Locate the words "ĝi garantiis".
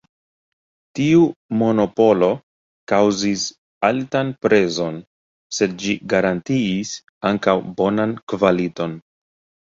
5.83-6.95